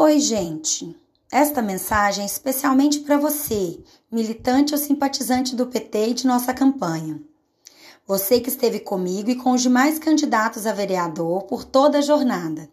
[0.00, 0.96] Oi, gente.
[1.28, 7.20] Esta mensagem é especialmente para você, militante ou simpatizante do PT e de nossa campanha.
[8.06, 12.70] Você que esteve comigo e com os demais candidatos a vereador por toda a jornada.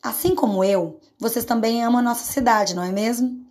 [0.00, 3.44] Assim como eu, vocês também amam a nossa cidade, não é mesmo?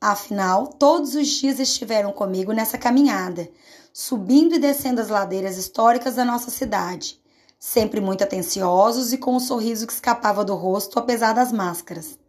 [0.00, 3.50] Afinal, todos os dias estiveram comigo nessa caminhada,
[3.92, 7.20] subindo e descendo as ladeiras históricas da nossa cidade,
[7.58, 12.21] sempre muito atenciosos e com um sorriso que escapava do rosto apesar das máscaras.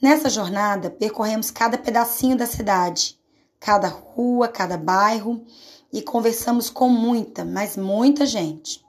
[0.00, 3.18] Nessa jornada, percorremos cada pedacinho da cidade,
[3.58, 5.44] cada rua, cada bairro
[5.92, 8.84] e conversamos com muita, mas muita gente.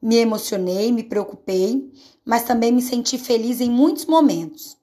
[0.00, 1.92] Me emocionei, me preocupei,
[2.24, 4.76] mas também me senti feliz em muitos momentos.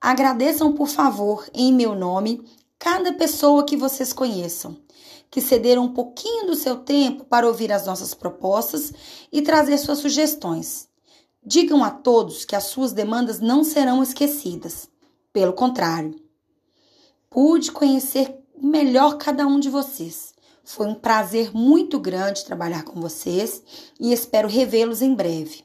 [0.00, 2.42] Agradeçam, por favor, em meu nome,
[2.78, 4.78] cada pessoa que vocês conheçam,
[5.30, 8.94] que cederam um pouquinho do seu tempo para ouvir as nossas propostas
[9.30, 10.88] e trazer suas sugestões.
[11.48, 14.88] Digam a todos que as suas demandas não serão esquecidas.
[15.32, 16.20] Pelo contrário,
[17.30, 20.34] pude conhecer melhor cada um de vocês.
[20.64, 23.62] Foi um prazer muito grande trabalhar com vocês
[24.00, 25.64] e espero revê-los em breve.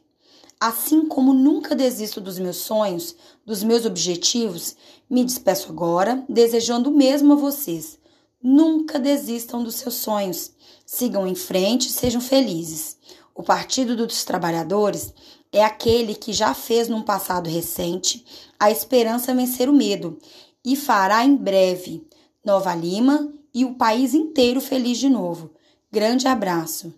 [0.60, 4.76] Assim como nunca desisto dos meus sonhos, dos meus objetivos,
[5.10, 7.98] me despeço agora, desejando o mesmo a vocês.
[8.40, 10.52] Nunca desistam dos seus sonhos.
[10.86, 12.98] Sigam em frente e sejam felizes.
[13.34, 15.12] O Partido dos Trabalhadores
[15.52, 18.26] é aquele que já fez num passado recente
[18.60, 20.18] a esperança vencer o medo
[20.64, 22.08] e fará em breve
[22.44, 25.54] Nova Lima e o país inteiro feliz de novo.
[25.92, 26.94] Grande abraço.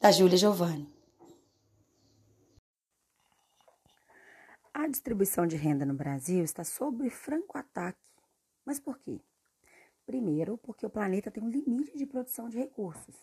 [0.00, 0.88] Da Júlia Giovanni.
[4.72, 7.98] A distribuição de renda no Brasil está sob franco ataque.
[8.64, 9.20] Mas por quê?
[10.06, 13.16] Primeiro, porque o planeta tem um limite de produção de recursos.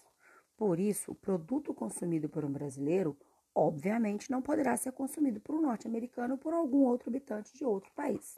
[0.57, 3.17] Por isso, o produto consumido por um brasileiro,
[3.55, 7.91] obviamente, não poderá ser consumido por um norte-americano ou por algum outro habitante de outro
[7.93, 8.37] país.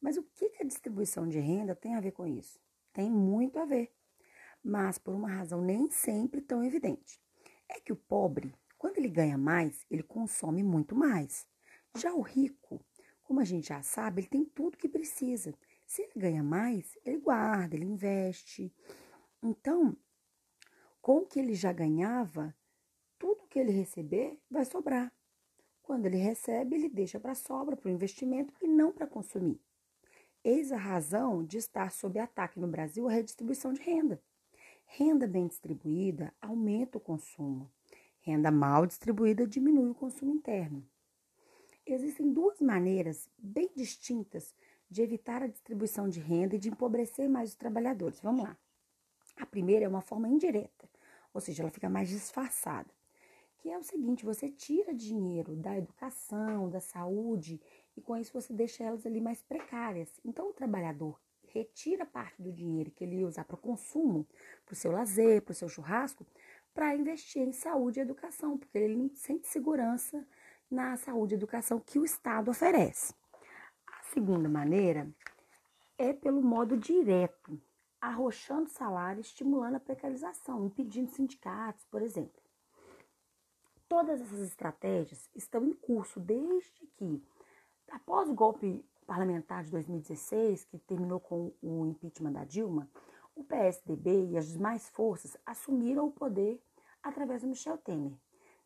[0.00, 2.60] Mas o que a distribuição de renda tem a ver com isso?
[2.92, 3.92] Tem muito a ver,
[4.62, 7.20] mas por uma razão nem sempre tão evidente.
[7.68, 11.46] É que o pobre, quando ele ganha mais, ele consome muito mais.
[11.96, 12.84] Já o rico,
[13.22, 15.54] como a gente já sabe, ele tem tudo que precisa.
[15.86, 18.72] Se ele ganha mais, ele guarda, ele investe.
[19.42, 19.96] Então,
[21.00, 22.54] com o que ele já ganhava,
[23.18, 25.12] tudo que ele receber vai sobrar.
[25.82, 29.60] Quando ele recebe, ele deixa para sobra, para o investimento e não para consumir.
[30.42, 34.22] Eis a razão de estar sob ataque no Brasil a redistribuição de renda.
[34.86, 37.70] Renda bem distribuída aumenta o consumo.
[38.20, 40.84] Renda mal distribuída diminui o consumo interno.
[41.84, 44.54] Existem duas maneiras bem distintas
[44.90, 48.20] de evitar a distribuição de renda e de empobrecer mais os trabalhadores.
[48.20, 48.56] Vamos lá.
[49.36, 50.88] A primeira é uma forma indireta,
[51.32, 52.88] ou seja, ela fica mais disfarçada,
[53.66, 57.60] que é o seguinte: você tira dinheiro da educação, da saúde,
[57.96, 60.08] e com isso você deixa elas ali mais precárias.
[60.24, 64.24] Então, o trabalhador retira parte do dinheiro que ele ia usar para o consumo,
[64.64, 66.24] para o seu lazer, para o seu churrasco,
[66.72, 70.24] para investir em saúde e educação, porque ele não sente segurança
[70.70, 73.12] na saúde e educação que o Estado oferece.
[73.84, 75.10] A segunda maneira
[75.98, 77.60] é pelo modo direto,
[78.00, 82.45] arrochando salário, estimulando a precarização, impedindo sindicatos, por exemplo.
[83.88, 87.22] Todas essas estratégias estão em curso desde que,
[87.90, 92.90] após o golpe parlamentar de 2016, que terminou com o impeachment da Dilma,
[93.36, 96.60] o PSDB e as demais forças assumiram o poder
[97.00, 98.18] através do Michel Temer.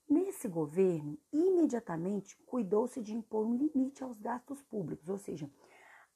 [0.08, 5.50] Nesse governo, imediatamente cuidou-se de impor um limite aos gastos públicos, ou seja,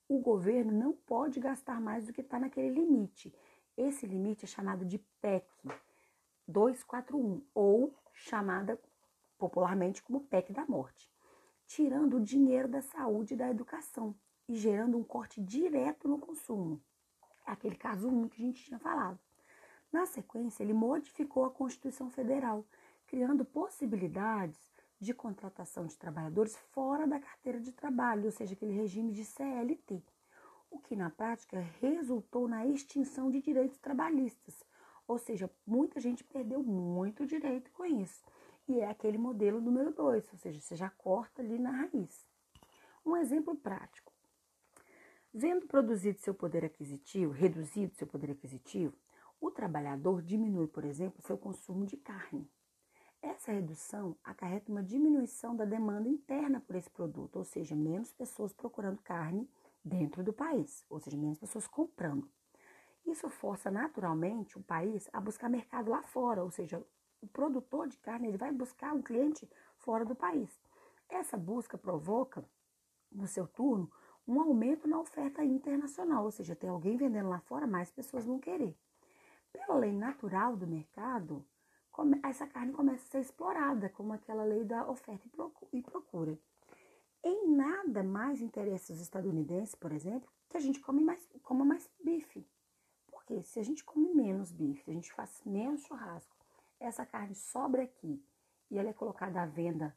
[0.08, 3.34] o governo não pode gastar mais do que está naquele limite.
[3.76, 5.46] Esse limite é chamado de PEC
[6.48, 8.80] 241, ou chamada
[9.38, 11.10] popularmente como PEC da morte,
[11.66, 14.14] tirando o dinheiro da saúde e da educação
[14.48, 16.80] e gerando um corte direto no consumo.
[17.46, 19.18] É aquele caso 1 que a gente tinha falado.
[19.92, 22.66] Na sequência, ele modificou a Constituição Federal
[23.06, 24.58] criando possibilidades
[24.98, 30.02] de contratação de trabalhadores fora da carteira de trabalho, ou seja, aquele regime de CLT,
[30.70, 34.64] o que na prática resultou na extinção de direitos trabalhistas,
[35.06, 38.24] ou seja, muita gente perdeu muito direito com isso.
[38.66, 42.26] E é aquele modelo número dois, ou seja, você já corta ali na raiz.
[43.04, 44.12] Um exemplo prático.
[45.32, 48.96] Vendo produzido seu poder aquisitivo, reduzido seu poder aquisitivo,
[49.40, 52.50] o trabalhador diminui, por exemplo, seu consumo de carne.
[53.20, 58.52] Essa redução acarreta uma diminuição da demanda interna por esse produto, ou seja, menos pessoas
[58.52, 59.50] procurando carne
[59.84, 62.30] dentro do país, ou seja, menos pessoas comprando.
[63.06, 66.82] Isso força naturalmente o país a buscar mercado lá fora, ou seja,
[67.24, 69.48] o produtor de carne ele vai buscar um cliente
[69.78, 70.50] fora do país.
[71.08, 72.44] Essa busca provoca,
[73.10, 73.90] no seu turno,
[74.26, 78.38] um aumento na oferta internacional, ou seja, tem alguém vendendo lá fora, mais pessoas vão
[78.38, 78.76] querer.
[79.52, 81.44] Pela lei natural do mercado,
[82.24, 85.26] essa carne começa a ser explorada, como aquela lei da oferta
[85.72, 86.38] e procura.
[87.22, 91.88] Em nada mais interessa os estadunidenses, por exemplo, que a gente come mais, coma mais
[92.02, 92.46] bife.
[93.06, 96.43] Porque se a gente come menos bife, se a gente faz menos churrasco,
[96.84, 98.24] essa carne sobra aqui
[98.70, 99.96] e ela é colocada à venda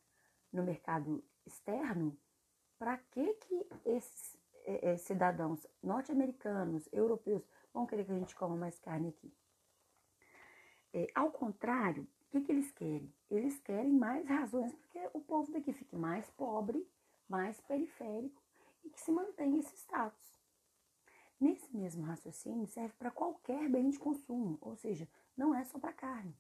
[0.51, 2.18] no mercado externo,
[2.78, 7.44] para que, que esses é, é, cidadãos norte-americanos, europeus,
[7.74, 9.34] vão querer que a gente coma mais carne aqui?
[10.94, 13.13] É, ao contrário, o que, que eles querem?
[13.30, 16.86] Eles querem mais razões para que o povo daqui fique mais pobre,
[17.28, 18.42] mais periférico
[18.84, 20.38] e que se mantenha esse status.
[21.39, 25.94] Nesse mesmo raciocínio serve para qualquer bem de consumo, ou seja, não é só para
[25.94, 26.36] carne.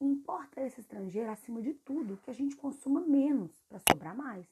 [0.00, 4.46] Importa esse estrangeiro, acima de tudo, que a gente consuma menos para sobrar mais.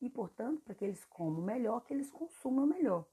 [0.00, 3.04] E, portanto, para que eles comam melhor, que eles consumam melhor.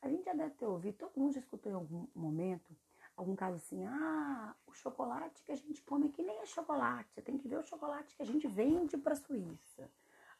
[0.00, 2.76] A gente já deve ter ouvido, todo mundo já escutou em algum momento,
[3.16, 7.22] algum caso assim, ah, o chocolate que a gente come aqui nem é chocolate, você
[7.22, 9.88] tem que ver o chocolate que a gente vende para a Suíça.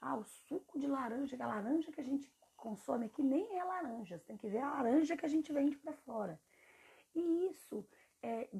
[0.00, 3.62] Ah, o suco de laranja, que a laranja que a gente consome aqui nem é
[3.62, 6.40] laranja, você tem que ver a laranja que a gente vende para fora.
[7.14, 7.86] E isso,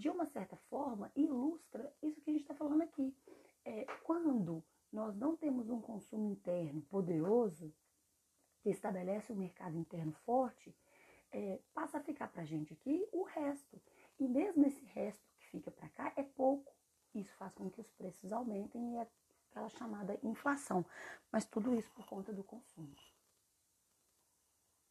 [0.03, 3.17] de uma certa forma, ilustra isso que a gente está falando aqui.
[3.65, 7.73] É, quando nós não temos um consumo interno poderoso,
[8.61, 10.77] que estabelece um mercado interno forte,
[11.31, 13.81] é, passa a ficar para a gente aqui o resto.
[14.19, 16.75] E mesmo esse resto que fica para cá é pouco.
[17.15, 19.07] Isso faz com que os preços aumentem e é
[19.51, 20.85] aquela chamada inflação.
[21.31, 22.93] Mas tudo isso por conta do consumo.